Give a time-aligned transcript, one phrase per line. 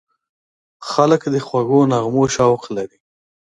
[0.89, 2.97] خلک د خوږو نغمو شوق لري.